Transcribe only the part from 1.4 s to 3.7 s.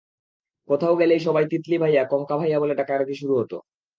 তিতলি ভাইয়া, কঙ্কা ভাইয়া বলে ডাকাডাকি শুরু হতো।